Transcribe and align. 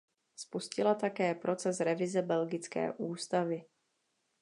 Spustila 0.35 0.95
také 0.95 1.35
proces 1.35 1.79
revize 1.79 2.21
belgické 2.21 2.93
ústavy. 2.97 3.65